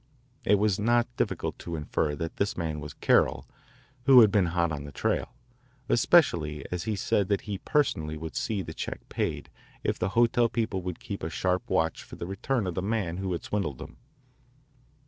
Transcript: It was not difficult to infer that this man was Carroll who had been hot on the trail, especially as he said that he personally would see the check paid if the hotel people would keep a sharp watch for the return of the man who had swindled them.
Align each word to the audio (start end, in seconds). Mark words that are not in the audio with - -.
It 0.45 0.55
was 0.55 0.79
not 0.79 1.15
difficult 1.15 1.59
to 1.59 1.75
infer 1.75 2.15
that 2.15 2.37
this 2.37 2.57
man 2.57 2.79
was 2.79 2.95
Carroll 2.95 3.47
who 4.07 4.21
had 4.21 4.31
been 4.31 4.47
hot 4.47 4.71
on 4.71 4.83
the 4.83 4.91
trail, 4.91 5.35
especially 5.89 6.65
as 6.71 6.85
he 6.85 6.95
said 6.95 7.27
that 7.27 7.41
he 7.41 7.59
personally 7.59 8.17
would 8.17 8.35
see 8.35 8.63
the 8.63 8.73
check 8.73 9.07
paid 9.09 9.51
if 9.83 9.99
the 9.99 10.09
hotel 10.17 10.49
people 10.49 10.81
would 10.81 10.99
keep 10.99 11.21
a 11.21 11.29
sharp 11.29 11.69
watch 11.69 12.01
for 12.01 12.15
the 12.15 12.25
return 12.25 12.65
of 12.65 12.73
the 12.73 12.81
man 12.81 13.17
who 13.17 13.31
had 13.33 13.43
swindled 13.43 13.77
them. 13.77 13.97